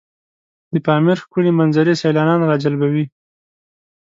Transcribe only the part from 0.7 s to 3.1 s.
د پامیر ښکلي منظرې سیلانیان راجلبوي.